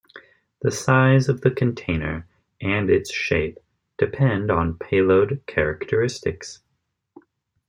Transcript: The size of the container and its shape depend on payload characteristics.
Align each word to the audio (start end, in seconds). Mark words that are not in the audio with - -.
The 0.63 0.71
size 0.71 1.29
of 1.29 1.41
the 1.41 1.51
container 1.51 2.25
and 2.59 2.89
its 2.89 3.13
shape 3.13 3.59
depend 3.99 4.49
on 4.49 4.79
payload 4.79 5.43
characteristics. 5.45 6.61